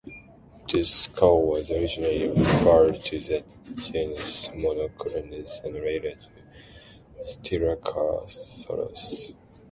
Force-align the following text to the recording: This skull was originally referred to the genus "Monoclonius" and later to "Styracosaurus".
This 0.67 0.89
skull 0.91 1.43
was 1.43 1.69
originally 1.69 2.25
referred 2.29 3.03
to 3.03 3.19
the 3.19 3.43
genus 3.75 4.47
"Monoclonius" 4.47 5.63
and 5.63 5.75
later 5.75 6.15
to 6.15 6.27
"Styracosaurus". 7.19 9.35